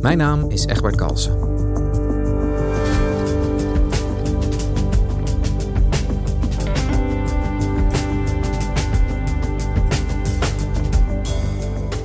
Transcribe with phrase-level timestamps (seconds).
[0.00, 1.32] Mijn naam is Egbert Kalsen.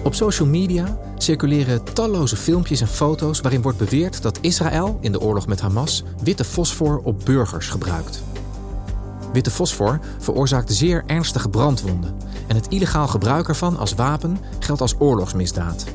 [0.03, 5.21] Op social media circuleren talloze filmpjes en foto's waarin wordt beweerd dat Israël in de
[5.21, 8.23] oorlog met Hamas witte fosfor op burgers gebruikt.
[9.33, 12.15] Witte fosfor veroorzaakt zeer ernstige brandwonden
[12.47, 15.85] en het illegaal gebruik ervan als wapen geldt als oorlogsmisdaad.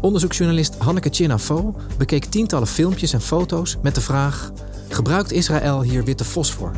[0.00, 4.50] Onderzoeksjournalist Hanneke Chinafo bekeek tientallen filmpjes en foto's met de vraag:
[4.88, 6.72] gebruikt Israël hier witte fosfor?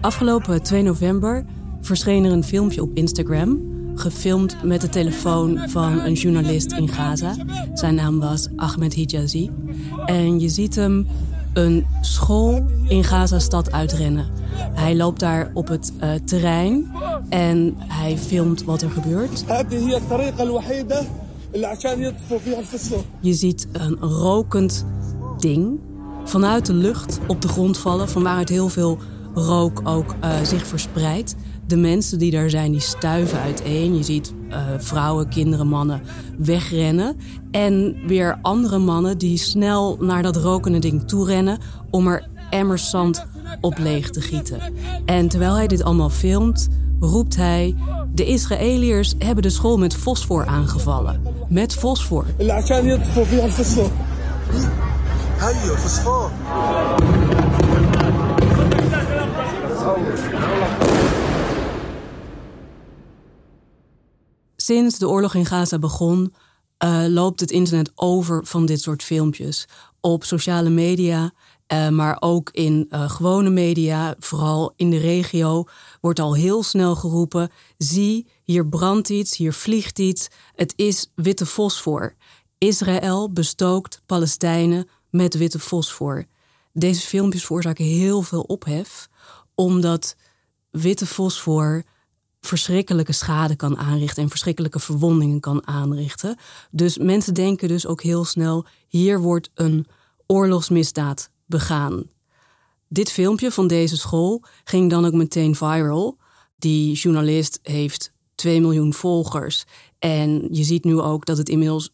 [0.00, 1.44] Afgelopen 2 november
[1.80, 3.60] verscheen er een filmpje op Instagram,
[3.94, 7.34] gefilmd met de telefoon van een journalist in Gaza.
[7.74, 9.50] Zijn naam was Ahmed Hijazi.
[10.06, 11.06] En je ziet hem
[11.52, 14.26] een school in Gaza-stad uitrennen.
[14.72, 16.90] Hij loopt daar op het uh, terrein
[17.28, 19.44] en hij filmt wat er gebeurt.
[23.20, 24.86] Je ziet een rokend
[25.38, 25.78] ding
[26.24, 28.98] vanuit de lucht op de grond vallen, van waaruit heel veel
[29.34, 31.36] rook ook uh, zich verspreidt.
[31.68, 33.96] De mensen die daar zijn, die stuiven uiteen.
[33.96, 36.02] Je ziet uh, vrouwen, kinderen, mannen
[36.38, 37.16] wegrennen.
[37.50, 41.58] En weer andere mannen die snel naar dat rokende ding toe rennen...
[41.90, 43.26] om er emmers zand
[43.60, 44.60] op leeg te gieten.
[45.04, 46.68] En terwijl hij dit allemaal filmt,
[47.00, 47.74] roept hij...
[48.14, 51.22] de Israëliërs hebben de school met fosfor aangevallen.
[51.48, 52.24] Met fosfor.
[53.50, 53.90] fosfor.
[64.68, 66.34] Sinds de oorlog in Gaza begon,
[66.84, 69.66] uh, loopt het internet over van dit soort filmpjes.
[70.00, 71.32] Op sociale media,
[71.72, 75.64] uh, maar ook in uh, gewone media, vooral in de regio,
[76.00, 80.28] wordt al heel snel geroepen: zie, hier brandt iets, hier vliegt iets.
[80.54, 82.14] Het is witte fosfor.
[82.58, 86.24] Israël bestookt Palestijnen met witte fosfor.
[86.72, 89.08] Deze filmpjes veroorzaken heel veel ophef,
[89.54, 90.16] omdat
[90.70, 91.84] witte fosfor
[92.40, 96.36] verschrikkelijke schade kan aanrichten en verschrikkelijke verwondingen kan aanrichten.
[96.70, 99.86] Dus mensen denken dus ook heel snel: hier wordt een
[100.26, 102.04] oorlogsmisdaad begaan.
[102.88, 106.18] Dit filmpje van deze school ging dan ook meteen viral.
[106.56, 109.64] Die journalist heeft 2 miljoen volgers.
[109.98, 111.90] En je ziet nu ook dat het inmiddels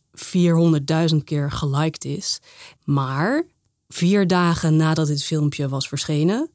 [1.12, 2.40] 400.000 keer geliked is.
[2.84, 3.46] Maar
[3.88, 6.50] vier dagen nadat dit filmpje was verschenen,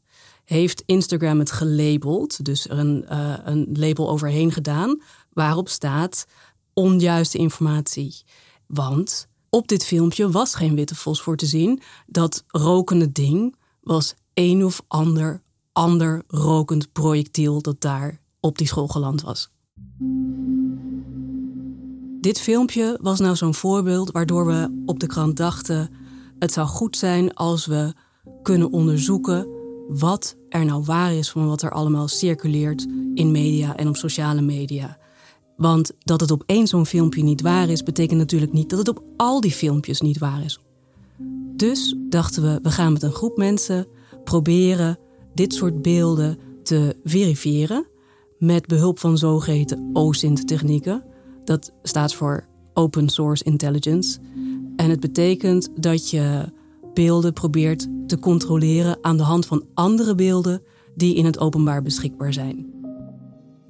[0.50, 5.02] heeft Instagram het gelabeld, dus er een, uh, een label overheen gedaan,
[5.34, 6.26] waarop staat
[6.74, 8.24] onjuiste informatie.
[8.68, 11.82] Want op dit filmpje was geen witte fosfor te zien.
[12.08, 18.88] Dat rokende ding was een of ander ander rokend projectiel dat daar op die school
[18.88, 19.50] geland was.
[22.22, 25.90] Dit filmpje was nou zo'n voorbeeld waardoor we op de krant dachten:
[26.40, 27.94] het zou goed zijn als we
[28.42, 29.59] kunnen onderzoeken
[29.90, 34.42] wat er nou waar is van wat er allemaal circuleert in media en op sociale
[34.42, 34.98] media.
[35.58, 38.88] Want dat het op één zo'n filmpje niet waar is, betekent natuurlijk niet dat het
[38.88, 40.60] op al die filmpjes niet waar is.
[41.56, 43.88] Dus dachten we, we gaan met een groep mensen
[44.24, 44.98] proberen
[45.34, 47.88] dit soort beelden te verifiëren
[48.38, 51.04] met behulp van zogeheten OSINT-technieken.
[51.44, 54.20] Dat staat voor Open Source Intelligence.
[54.76, 56.52] En het betekent dat je
[56.94, 60.62] beelden probeert te controleren aan de hand van andere beelden
[60.96, 62.78] die in het openbaar beschikbaar zijn.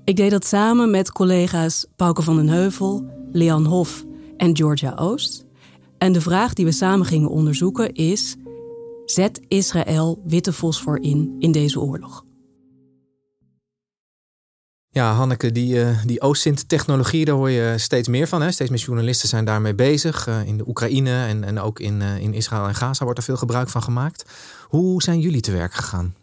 [0.03, 4.05] Ik deed dat samen met collega's Pauke van den Heuvel, Leon Hof
[4.37, 5.45] en Georgia Oost.
[5.97, 8.35] En de vraag die we samen gingen onderzoeken is:
[9.05, 12.27] zet Israël witte fosfor in in deze oorlog?
[14.91, 18.41] Ja, Hanneke, die, uh, die OSINT-technologie, daar hoor je steeds meer van.
[18.41, 18.51] Hè?
[18.51, 20.27] Steeds meer journalisten zijn daarmee bezig.
[20.27, 23.25] Uh, in de Oekraïne en, en ook in, uh, in Israël en Gaza wordt er
[23.25, 24.25] veel gebruik van gemaakt.
[24.67, 26.15] Hoe zijn jullie te werk gegaan?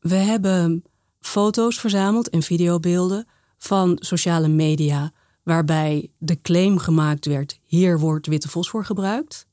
[0.00, 0.84] We hebben
[1.20, 5.12] foto's verzameld en videobeelden van sociale media
[5.42, 9.46] waarbij de claim gemaakt werd: hier wordt witte fosfor gebruikt.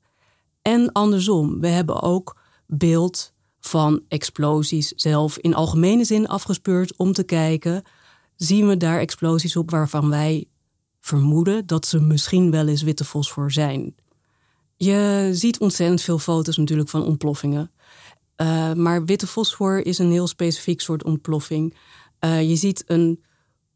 [0.62, 2.38] En andersom, we hebben ook
[2.68, 7.84] beeld van explosies zelf in algemene zin afgespeurd om te kijken:
[8.36, 10.46] zien we daar explosies op waarvan wij
[11.00, 13.96] vermoeden dat ze misschien wel eens witte fosfor zijn?
[14.78, 17.72] Je ziet ontzettend veel foto's natuurlijk van ontploffingen.
[18.42, 21.76] Uh, maar witte fosfor is een heel specifiek soort ontploffing.
[22.20, 23.24] Uh, je ziet een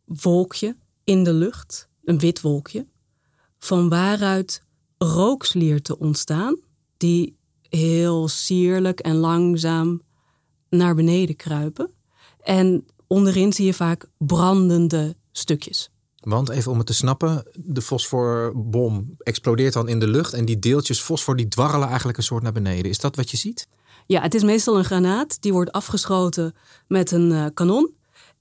[0.05, 2.87] wolkje in de lucht, een wit wolkje,
[3.57, 4.63] van waaruit
[4.97, 6.59] rookslierten ontstaan,
[6.97, 7.37] die
[7.69, 10.01] heel sierlijk en langzaam
[10.69, 11.91] naar beneden kruipen.
[12.41, 15.89] En onderin zie je vaak brandende stukjes.
[16.19, 20.59] Want even om het te snappen, de fosforbom explodeert dan in de lucht en die
[20.59, 22.91] deeltjes fosfor die dwarrelen eigenlijk een soort naar beneden.
[22.91, 23.67] Is dat wat je ziet?
[24.05, 25.41] Ja, het is meestal een granaat.
[25.41, 26.55] Die wordt afgeschoten
[26.87, 27.93] met een uh, kanon.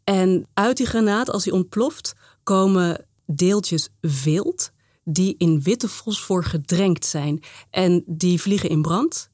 [0.04, 4.70] En uit die granaat, als die ontploft, komen deeltjes vilt
[5.04, 7.42] die in witte fosfor gedrenkt zijn.
[7.70, 9.30] En die vliegen in brand.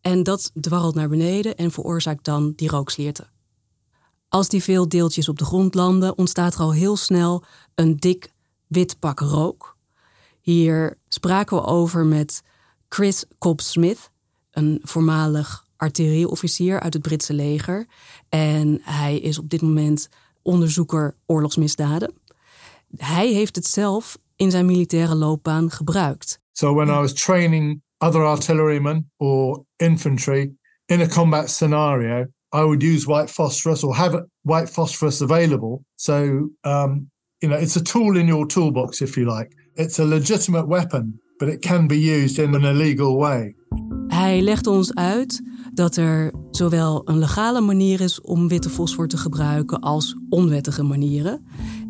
[0.00, 3.30] En dat dwarrelt naar beneden en veroorzaakt dan die rookslierten.
[4.28, 7.44] Als die veel deeltjes op de grond landen, ontstaat er al heel snel
[7.74, 8.32] een dik
[8.66, 9.76] wit pak rook.
[10.40, 12.42] Hier spraken we over met
[12.88, 14.10] Chris Cobb-Smith,
[14.50, 17.86] een voormalig artillerieofficier uit het Britse leger.
[18.28, 20.08] En hij is op dit moment
[20.42, 22.14] onderzoeker oorlogsmisdaden.
[22.96, 26.40] Hij heeft het zelf in zijn militaire loopbaan gebruikt.
[26.52, 30.52] So when I was training other artillerymen or infantry
[30.86, 35.84] in a combat scenario, I would use white phosphorus or have white phosphorus available.
[35.94, 39.54] So um, you know, it's a tool in your toolbox, if you like.
[39.74, 43.54] It's a legitimate weapon, but it can be used in an illegal way.
[44.06, 45.42] Hij legt ons uit
[45.74, 51.46] dat er zowel een legale manier is om witte fosfor te gebruiken als onwettige manieren.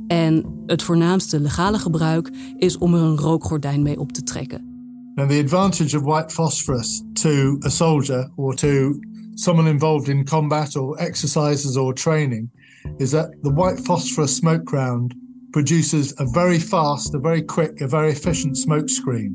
[0.06, 4.66] En het voornaamste legale gebruik is om er een rookgordijn mee op te trekken.
[5.14, 8.98] And the advantage of white phosphorus to a soldier or to
[9.38, 12.50] someone involved in combat or exercises or training
[12.98, 15.14] is that the white phosphorus smoke ground
[15.52, 19.34] produces a very fast, a very quick, a very efficient smoke screen.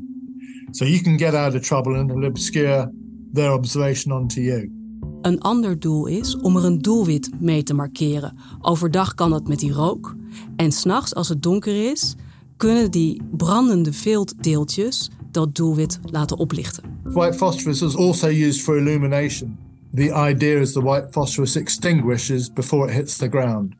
[0.72, 2.86] So you can get out of trouble and it'll obscure
[3.32, 4.70] their observation onto you.
[5.22, 8.36] Een ander doel is om er een doelwit mee te markeren.
[8.60, 10.16] Overdag kan dat met die rook.
[10.56, 12.14] En s'nachts, als het donker is,
[12.56, 16.98] kunnen die brandende viltdeeltjes dat doelwit laten oplichten.
[17.02, 19.63] White phosphorus is also used for illumination.
[19.94, 23.74] The idea is the white phosphorus extinguishes before it hits the ground.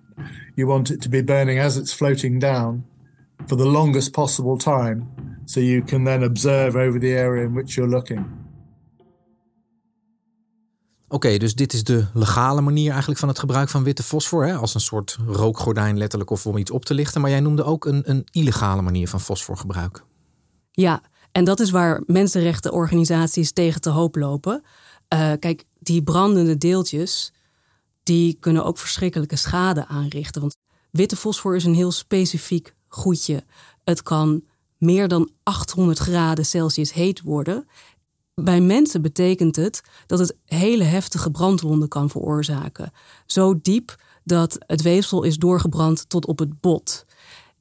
[0.55, 2.85] You want it to be burning as it's floating down
[3.47, 5.09] for the longest possible time,
[5.45, 8.27] so you can then observe over the area in which you're looking.
[11.09, 14.47] Oké, dus dit is de legale manier eigenlijk van het gebruik van witte fosfor.
[14.47, 14.55] Hè?
[14.55, 17.21] Als een soort rookgordijn letterlijk of om iets op te lichten.
[17.21, 20.05] Maar jij noemde ook een, een illegale manier van fosforgebruik.
[20.71, 21.03] Ja,
[21.33, 24.63] en dat is waar mensenrechtenorganisaties tegen te hoop lopen.
[25.15, 27.33] Uh, kijk, die brandende deeltjes,
[28.03, 30.41] die kunnen ook verschrikkelijke schade aanrichten.
[30.41, 30.57] Want
[30.91, 33.45] witte fosfor is een heel specifiek goedje.
[33.85, 34.45] Het kan
[34.79, 37.69] meer dan 800 graden Celsius heet worden.
[38.35, 42.93] Bij mensen betekent het dat het hele heftige brandwonden kan veroorzaken.
[43.27, 47.05] Zo diep dat het weefsel is doorgebrand tot op het bot.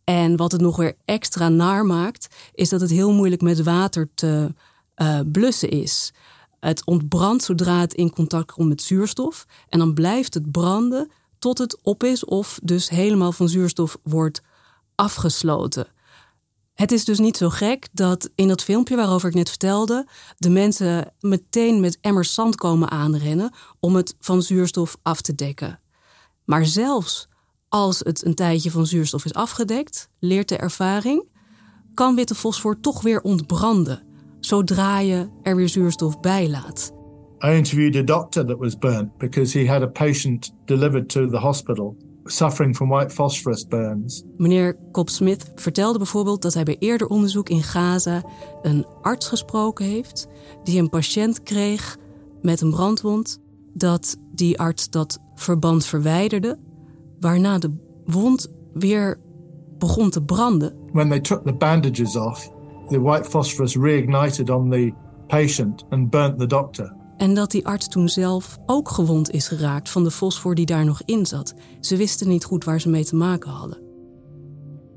[0.03, 4.09] En wat het nog weer extra naar maakt, is dat het heel moeilijk met water
[4.13, 4.53] te
[4.95, 6.13] uh, blussen is.
[6.63, 9.45] Het ontbrandt zodra het in contact komt met zuurstof.
[9.69, 14.41] En dan blijft het branden tot het op is of dus helemaal van zuurstof wordt
[14.95, 15.87] afgesloten.
[16.73, 20.49] Het is dus niet zo gek dat in dat filmpje waarover ik net vertelde, de
[20.49, 25.79] mensen meteen met emmers zand komen aanrennen om het van zuurstof af te dekken.
[26.43, 27.27] Maar zelfs
[27.69, 31.29] als het een tijdje van zuurstof is afgedekt, leert de ervaring,
[31.93, 34.11] kan witte fosfor toch weer ontbranden
[34.45, 36.91] zodra je er weer zuurstof bij laat.
[37.45, 41.37] I interviewed a doctor that was burnt because he had a patient delivered to the
[41.37, 41.95] hospital
[42.25, 44.23] suffering from white phosphorus burns.
[44.37, 48.23] Meneer Cobb-Smith vertelde bijvoorbeeld dat hij bij eerder onderzoek in Gaza
[48.61, 50.27] een arts gesproken heeft
[50.63, 51.97] die een patiënt kreeg
[52.41, 53.39] met een brandwond,
[53.73, 56.59] dat die arts dat verband verwijderde,
[57.19, 57.73] waarna de
[58.05, 59.19] wond weer
[59.77, 60.75] begon te branden.
[60.91, 62.52] When they took the bandages off,
[62.87, 64.93] the white phosphorus reignited on the
[65.27, 66.93] patient and burnt the doctor.
[67.17, 70.85] En dat die arts toen zelf ook gewond is geraakt van de fosfor die daar
[70.85, 71.53] nog in zat.
[71.79, 73.77] Ze wisten niet goed waar ze mee te maken hadden.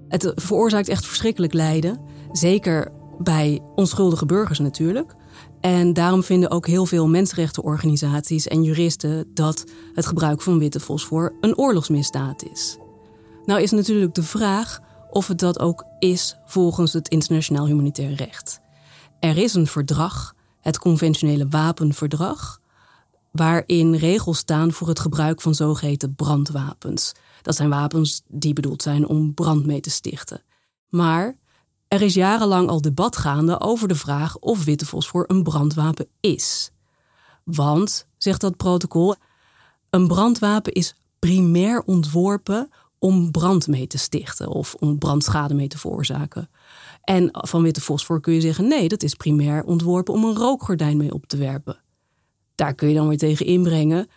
[0.08, 2.00] Het veroorzaakt echt verschrikkelijk lijden.
[2.32, 5.14] Zeker bij onschuldige burgers natuurlijk.
[5.60, 11.36] En daarom vinden ook heel veel mensenrechtenorganisaties en juristen dat het gebruik van witte fosfor
[11.40, 12.78] een oorlogsmisdaad is.
[13.44, 14.80] Nou is natuurlijk de vraag
[15.16, 18.60] of het dat ook is volgens het internationaal humanitair recht.
[19.20, 22.60] Er is een verdrag, het conventionele wapenverdrag,
[23.30, 27.12] waarin regels staan voor het gebruik van zogeheten brandwapens.
[27.42, 30.42] Dat zijn wapens die bedoeld zijn om brand mee te stichten.
[30.88, 31.36] Maar
[31.88, 36.70] er is jarenlang al debat gaande over de vraag of witte fosfor een brandwapen is.
[37.44, 39.14] Want, zegt dat protocol,
[39.90, 45.78] een brandwapen is primair ontworpen om brand mee te stichten of om brandschade mee te
[45.78, 46.50] veroorzaken.
[47.00, 50.96] En van witte fosfor kun je zeggen: nee, dat is primair ontworpen om een rookgordijn
[50.96, 51.80] mee op te werpen.
[52.54, 54.08] Daar kun je dan weer tegen inbrengen.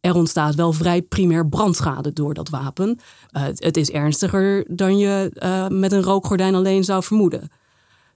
[0.00, 2.98] Er ontstaat wel vrij primair brandschade door dat wapen.
[3.32, 7.48] Uh, het is ernstiger dan je uh, met een rookgordijn alleen zou vermoeden.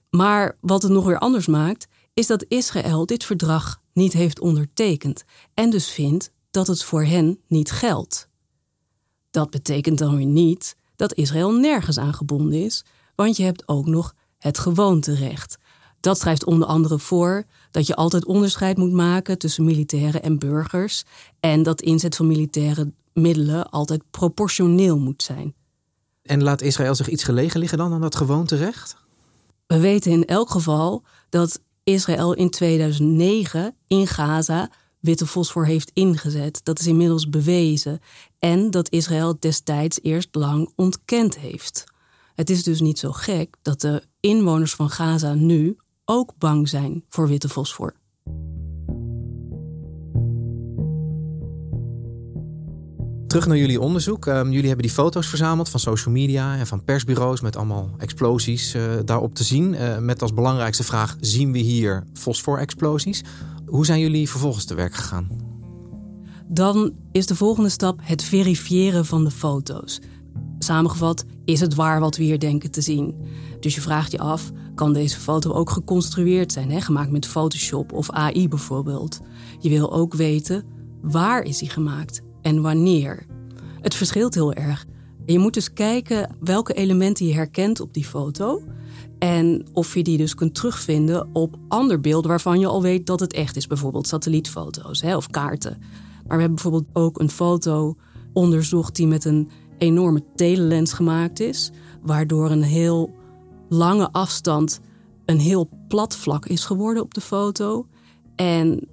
[0.09, 5.23] Maar wat het nog weer anders maakt, is dat Israël dit verdrag niet heeft ondertekend
[5.53, 8.29] en dus vindt dat het voor hen niet geldt.
[9.31, 12.83] Dat betekent dan weer niet dat Israël nergens aan gebonden is,
[13.15, 15.57] want je hebt ook nog het gewoonterecht.
[15.99, 21.03] Dat schrijft onder andere voor dat je altijd onderscheid moet maken tussen militairen en burgers
[21.39, 25.53] en dat inzet van militaire middelen altijd proportioneel moet zijn.
[26.23, 28.95] En laat Israël zich iets gelegen liggen dan aan dat gewoonterecht?
[29.67, 34.69] We weten in elk geval dat Israël in 2009 in Gaza
[35.01, 36.59] witte fosfor heeft ingezet.
[36.63, 37.99] Dat is inmiddels bewezen.
[38.39, 41.83] En dat Israël destijds eerst lang ontkend heeft.
[42.35, 47.03] Het is dus niet zo gek dat de inwoners van Gaza nu ook bang zijn
[47.09, 47.95] voor witte fosfor.
[53.31, 54.25] Terug naar jullie onderzoek.
[54.25, 58.75] Um, jullie hebben die foto's verzameld van social media en van persbureaus met allemaal explosies
[58.75, 59.73] uh, daarop te zien.
[59.73, 63.23] Uh, met als belangrijkste vraag: zien we hier fosforexplosies?
[63.71, 65.27] Hoe zijn jullie vervolgens te werk gegaan?
[66.47, 69.99] Dan is de volgende stap het verifiëren van de foto's.
[70.59, 73.15] Samengevat, is het waar wat we hier denken te zien?
[73.59, 76.81] Dus je vraagt je af, kan deze foto ook geconstrueerd zijn, hè?
[76.81, 79.19] gemaakt met Photoshop of AI bijvoorbeeld?
[79.59, 80.63] Je wil ook weten,
[81.01, 83.25] waar is die gemaakt en wanneer?
[83.81, 84.85] Het verschilt heel erg.
[85.31, 88.63] Je moet dus kijken welke elementen je herkent op die foto.
[89.19, 93.19] En of je die dus kunt terugvinden op ander beelden waarvan je al weet dat
[93.19, 93.67] het echt is.
[93.67, 95.77] Bijvoorbeeld satellietfoto's hè, of kaarten.
[96.27, 97.95] Maar we hebben bijvoorbeeld ook een foto
[98.33, 101.71] onderzocht die met een enorme telelens gemaakt is.
[102.01, 103.13] Waardoor een heel
[103.69, 104.79] lange afstand
[105.25, 107.87] een heel plat vlak is geworden op de foto.
[108.35, 108.87] En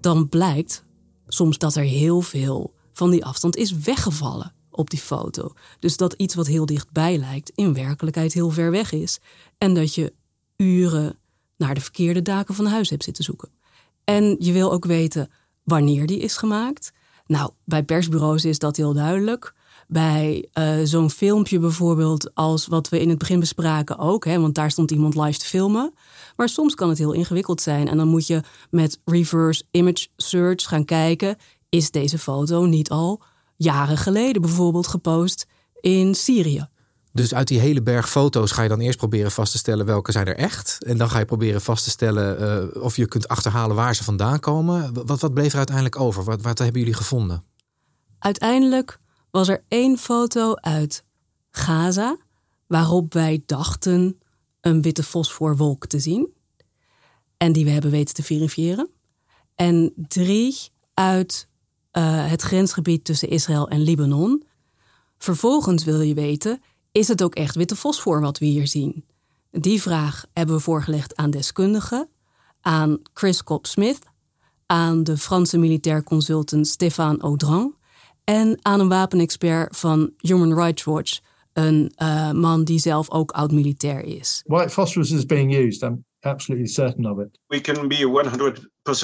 [0.00, 0.84] dan blijkt
[1.26, 5.52] soms dat er heel veel van die afstand is weggevallen op die foto.
[5.78, 9.18] Dus dat iets wat heel dichtbij lijkt, in werkelijkheid heel ver weg is.
[9.58, 10.14] En dat je
[10.56, 11.18] uren
[11.56, 13.48] naar de verkeerde daken van huis hebt zitten zoeken.
[14.04, 15.30] En je wil ook weten
[15.62, 16.92] wanneer die is gemaakt.
[17.26, 19.54] Nou, bij persbureaus is dat heel duidelijk.
[19.88, 24.54] Bij uh, zo'n filmpje bijvoorbeeld, als wat we in het begin bespraken ook, hè, want
[24.54, 25.94] daar stond iemand live te filmen.
[26.36, 30.68] Maar soms kan het heel ingewikkeld zijn en dan moet je met reverse image search
[30.68, 31.36] gaan kijken:
[31.68, 33.22] is deze foto niet al
[33.62, 35.46] jaren geleden bijvoorbeeld gepost
[35.80, 36.68] in Syrië?
[37.12, 40.12] Dus uit die hele berg foto's ga je dan eerst proberen vast te stellen welke
[40.12, 40.84] zijn er echt.
[40.84, 42.42] En dan ga je proberen vast te stellen
[42.74, 45.06] uh, of je kunt achterhalen waar ze vandaan komen.
[45.06, 46.24] Wat, wat bleef er uiteindelijk over?
[46.24, 47.42] Wat, wat hebben jullie gevonden?
[48.18, 48.98] Uiteindelijk
[49.30, 51.04] was er één foto uit
[51.50, 52.16] Gaza
[52.66, 54.18] waarop wij dachten
[54.60, 56.28] een witte fosforwolk te zien.
[57.36, 58.90] En die we hebben weten te verifiëren.
[59.54, 60.56] En drie
[60.94, 61.48] uit
[61.92, 64.44] uh, het grensgebied tussen Israël en Libanon.
[65.18, 69.04] Vervolgens wil je weten, is het ook echt witte fosfor wat we hier zien?
[69.50, 72.08] Die vraag hebben we voorgelegd aan deskundigen,
[72.60, 73.98] aan Chris Cobb-Smith,
[74.66, 77.74] aan de Franse militair consultant Stéphane Audran
[78.24, 81.18] en aan een wapenexpert van Human Rights Watch,
[81.52, 84.42] een uh, man die zelf ook oud-militair is.
[84.46, 85.82] White phosphorus is being used.
[85.82, 87.38] I'm absolutely certain of it.
[87.46, 88.30] We can be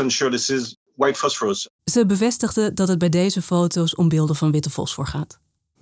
[0.01, 1.69] 100% sure this is white phosphorus.
[1.85, 5.39] Ze bevestigde dat het bij deze foto's om beelden van witte fosfor gaat.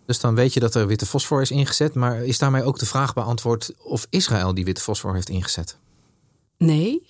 [0.07, 2.87] Dus dan weet je dat er witte fosfor is ingezet, maar is daarmee ook de
[2.87, 5.79] vraag beantwoord of Israël die witte fosfor heeft ingezet?
[6.59, 7.07] Nee,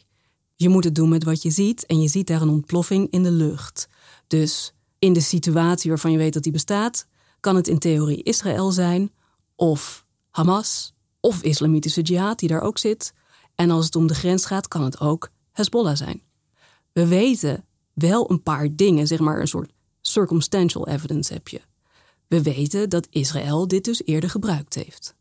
[0.54, 3.22] je moet het doen met wat je ziet en je ziet daar een ontploffing in
[3.22, 3.88] de lucht.
[4.26, 7.06] Dus in de situatie waarvan je weet dat die bestaat,
[7.40, 9.12] kan het in theorie Israël zijn,
[9.56, 13.12] of Hamas, of Islamitische Jihad die daar ook zit.
[13.54, 16.22] En als het om de grens gaat, kan het ook Hezbollah zijn.
[16.92, 21.60] We weten wel een paar dingen, zeg maar een soort circumstantial evidence heb je.
[22.26, 25.14] We weten dat Israël dit dus eerder gebruikt heeft.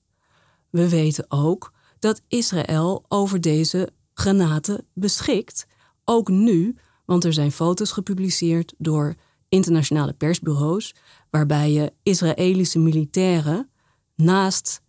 [0.70, 5.66] We weten ook dat Israël over deze granaten beschikt,
[6.04, 6.76] ook nu,
[7.06, 9.16] want er zijn foto's gepubliceerd door
[9.50, 10.96] internationale persbureaus,
[11.30, 13.70] waarbij je Israëlische militairen
[14.16, 14.82] naast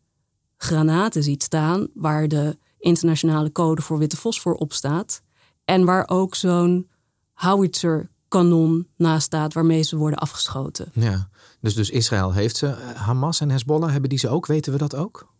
[0.56, 5.22] granaten ziet staan waar de internationale code voor witte fosfor op staat.
[5.64, 6.88] En waar ook zo'n
[7.34, 10.90] howitzer-kanon naast staat waarmee ze worden afgeschoten.
[10.92, 11.28] Ja,
[11.60, 12.66] dus, dus Israël heeft ze.
[12.94, 14.46] Hamas en Hezbollah, hebben die ze ook?
[14.46, 15.32] Weten we dat ook?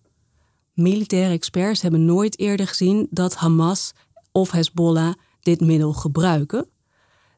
[0.72, 3.92] Militaire experts hebben nooit eerder gezien dat Hamas
[4.32, 6.68] of Hezbollah dit middel gebruiken.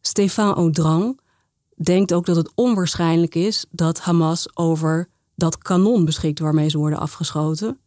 [0.01, 1.21] Stefan Audrang
[1.83, 6.99] denkt ook dat het onwaarschijnlijk is dat Hamas over dat kanon beschikt waarmee ze worden
[6.99, 7.81] afgeschoten.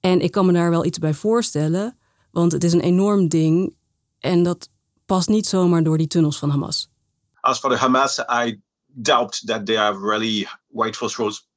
[0.00, 1.96] En ik kan me daar wel iets bij voorstellen,
[2.30, 3.74] want het is een enorm ding
[4.18, 4.68] en dat
[5.12, 6.88] past niet zomaar door die tunnels van Hamas.
[7.40, 11.48] As for the Hamas, I doubt that they have really white phosphorus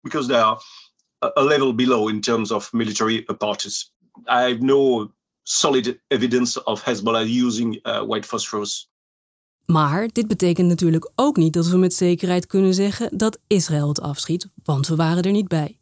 [0.00, 0.60] because they are
[1.36, 3.92] a level below in terms of military apparatus.
[4.26, 5.10] I have no
[5.42, 8.90] solid evidence of Hezbollah using uh, white phosphorus.
[9.66, 14.00] Maar dit betekent natuurlijk ook niet dat we met zekerheid kunnen zeggen dat Israël het
[14.00, 15.78] afschiet, want we waren er niet bij.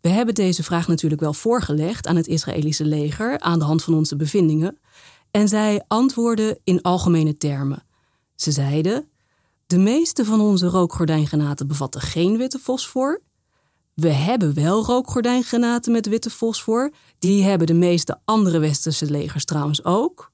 [0.00, 3.94] We hebben deze vraag natuurlijk wel voorgelegd aan het Israëlische leger aan de hand van
[3.94, 4.78] onze bevindingen.
[5.34, 7.82] En zij antwoordden in algemene termen.
[8.34, 9.08] Ze zeiden:
[9.66, 13.22] De meeste van onze rookgordijngranaten bevatten geen witte fosfor.
[13.94, 16.92] We hebben wel rookgordijngranaten met witte fosfor.
[17.18, 20.32] Die hebben de meeste andere westerse legers trouwens ook.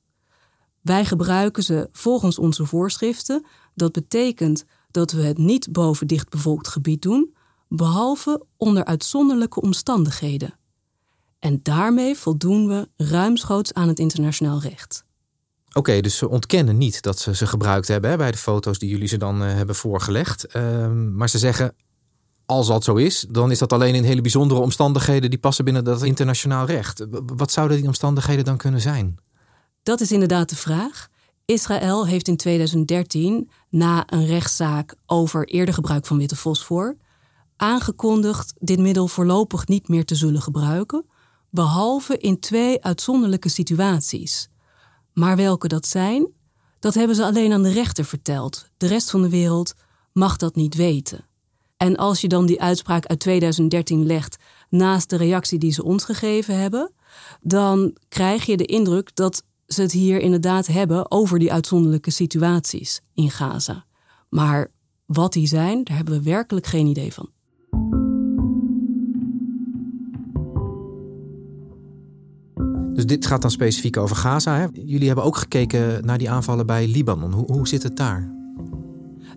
[0.80, 3.46] Wij gebruiken ze volgens onze voorschriften.
[3.74, 7.34] Dat betekent dat we het niet boven dichtbevolkt gebied doen,
[7.68, 10.59] behalve onder uitzonderlijke omstandigheden.
[11.40, 15.04] En daarmee voldoen we ruimschoots aan het internationaal recht.
[15.72, 18.90] Oké, dus ze ontkennen niet dat ze ze gebruikt hebben hè, bij de foto's die
[18.90, 20.56] jullie ze dan uh, hebben voorgelegd.
[20.56, 21.74] Uh, maar ze zeggen,
[22.46, 25.84] als dat zo is, dan is dat alleen in hele bijzondere omstandigheden die passen binnen
[25.84, 27.06] dat internationaal recht.
[27.36, 29.18] Wat zouden die omstandigheden dan kunnen zijn?
[29.82, 31.08] Dat is inderdaad de vraag.
[31.44, 36.96] Israël heeft in 2013, na een rechtszaak over eerder gebruik van witte fosfor,
[37.56, 41.04] aangekondigd dit middel voorlopig niet meer te zullen gebruiken,
[41.50, 44.48] behalve in twee uitzonderlijke situaties.
[45.12, 46.28] Maar welke dat zijn,
[46.78, 48.70] dat hebben ze alleen aan de rechter verteld.
[48.76, 49.74] De rest van de wereld
[50.12, 51.24] mag dat niet weten.
[51.76, 54.36] En als je dan die uitspraak uit 2013 legt
[54.68, 56.92] naast de reactie die ze ons gegeven hebben,
[57.40, 63.00] dan krijg je de indruk dat ze het hier inderdaad hebben over die uitzonderlijke situaties
[63.14, 63.84] in Gaza.
[64.28, 64.70] Maar
[65.06, 67.28] wat die zijn, daar hebben we werkelijk geen idee van.
[73.00, 74.56] Dus dit gaat dan specifiek over Gaza.
[74.56, 74.66] Hè?
[74.72, 77.32] Jullie hebben ook gekeken naar die aanvallen bij Libanon.
[77.32, 78.32] Hoe, hoe zit het daar?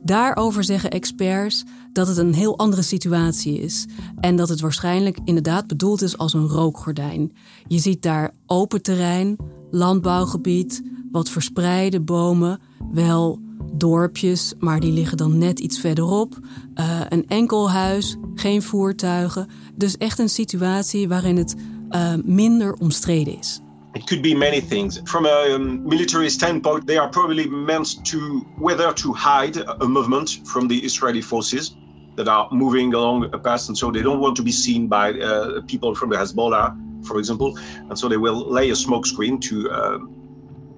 [0.01, 3.85] Daarover zeggen experts dat het een heel andere situatie is.
[4.19, 7.31] En dat het waarschijnlijk inderdaad bedoeld is als een rookgordijn.
[7.67, 9.37] Je ziet daar open terrein,
[9.71, 12.59] landbouwgebied, wat verspreide bomen,
[12.91, 13.39] wel
[13.73, 16.39] dorpjes, maar die liggen dan net iets verderop.
[16.75, 19.47] Uh, een enkel huis, geen voertuigen.
[19.75, 21.55] Dus echt een situatie waarin het
[21.93, 23.61] uh, minder omstreden is.
[23.95, 24.99] It could be many things.
[25.05, 30.41] From a um, military standpoint, they are probably meant to whether to hide a movement
[30.45, 31.75] from the Israeli forces
[32.15, 35.13] that are moving along a path, and so they don't want to be seen by
[35.13, 37.57] uh, people from the Hezbollah, for example,
[37.89, 39.99] and so they will lay a smoke screen to, uh,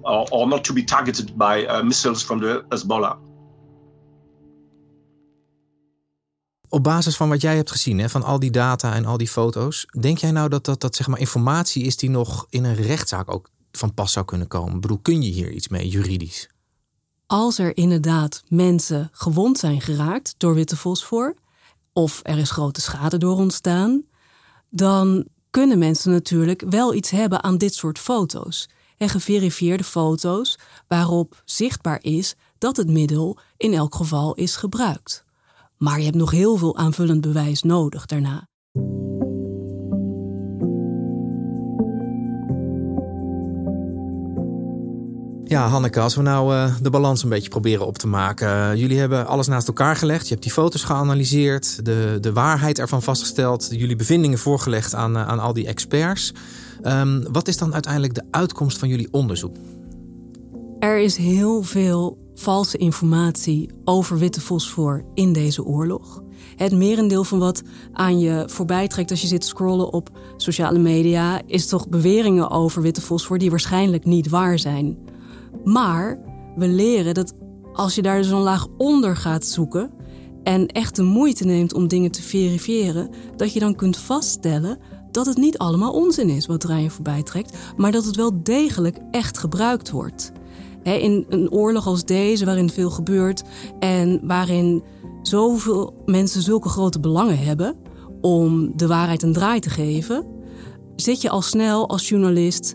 [0.04, 3.18] or, or, not to be targeted by uh, missiles from the Hezbollah.
[6.68, 9.28] Op basis van wat jij hebt gezien, hè, van al die data en al die
[9.28, 12.74] foto's, denk jij nou dat dat, dat zeg maar, informatie is die nog in een
[12.74, 14.74] rechtszaak ook van pas zou kunnen komen?
[14.74, 16.48] Ik bedoel, kun je hier iets mee juridisch?
[17.26, 21.36] Als er inderdaad mensen gewond zijn geraakt door witte fosfor,
[21.92, 24.04] of er is grote schade door ontstaan,
[24.70, 28.68] dan kunnen mensen natuurlijk wel iets hebben aan dit soort foto's.
[28.96, 35.25] En geverifieerde foto's waarop zichtbaar is dat het middel in elk geval is gebruikt.
[35.78, 38.48] Maar je hebt nog heel veel aanvullend bewijs nodig daarna.
[45.48, 48.48] Ja, Hanneke, als we nou uh, de balans een beetje proberen op te maken.
[48.48, 50.22] Uh, jullie hebben alles naast elkaar gelegd.
[50.22, 55.28] Je hebt die foto's geanalyseerd, de, de waarheid ervan vastgesteld, jullie bevindingen voorgelegd aan, uh,
[55.28, 56.32] aan al die experts.
[56.82, 59.56] Um, wat is dan uiteindelijk de uitkomst van jullie onderzoek?
[60.78, 66.22] Er is heel veel valse informatie over witte fosfor in deze oorlog.
[66.56, 71.40] Het merendeel van wat aan je voorbij trekt als je zit scrollen op sociale media,
[71.46, 74.98] is toch beweringen over witte fosfor die waarschijnlijk niet waar zijn.
[75.64, 76.18] Maar
[76.56, 77.32] we leren dat
[77.72, 79.90] als je daar zo'n laag onder gaat zoeken
[80.42, 84.78] en echt de moeite neemt om dingen te verifiëren, dat je dan kunt vaststellen
[85.10, 88.16] dat het niet allemaal onzin is wat er aan je voorbij trekt, maar dat het
[88.16, 90.32] wel degelijk echt gebruikt wordt
[90.94, 93.42] in een oorlog als deze, waarin veel gebeurt
[93.78, 94.82] en waarin
[95.22, 97.76] zoveel mensen zulke grote belangen hebben,
[98.20, 100.26] om de waarheid een draai te geven,
[100.96, 102.74] zit je al snel als journalist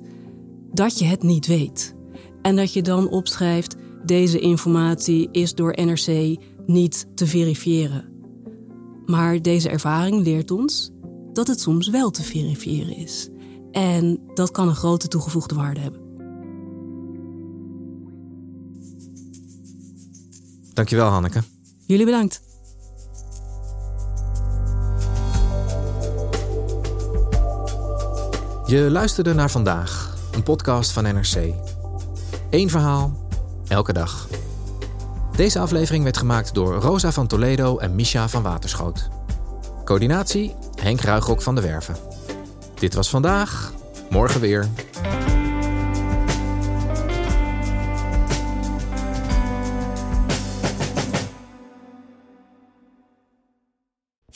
[0.71, 1.95] dat je het niet weet.
[2.41, 8.09] En dat je dan opschrijft: deze informatie is door NRC niet te verifiëren.
[9.05, 10.91] Maar deze ervaring leert ons
[11.33, 13.29] dat het soms wel te verifiëren is.
[13.71, 16.00] En dat kan een grote toegevoegde waarde hebben.
[20.81, 21.43] Dankjewel, Hanneke.
[21.85, 22.41] Jullie bedankt.
[28.65, 31.53] Je luisterde naar vandaag, een podcast van NRC.
[32.49, 33.27] Eén verhaal,
[33.67, 34.27] elke dag.
[35.35, 39.09] Deze aflevering werd gemaakt door Rosa van Toledo en Misha van Waterschoot.
[39.83, 41.95] Coördinatie Henk Ruigrok van de Werven.
[42.73, 43.73] Dit was vandaag,
[44.09, 44.69] morgen weer.